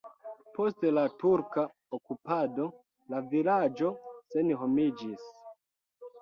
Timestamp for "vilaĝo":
3.35-3.93